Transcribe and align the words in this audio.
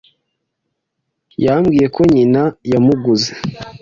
Yambwiye 1.45 1.87
ko 1.95 2.01
nyina 2.13 2.41
yamuguze. 2.71 3.31